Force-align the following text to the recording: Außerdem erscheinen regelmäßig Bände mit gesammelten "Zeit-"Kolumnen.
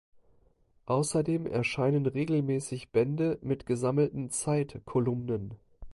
Außerdem 0.87 1.45
erscheinen 1.45 2.07
regelmäßig 2.07 2.89
Bände 2.89 3.37
mit 3.43 3.67
gesammelten 3.67 4.31
"Zeit-"Kolumnen. 4.31 5.59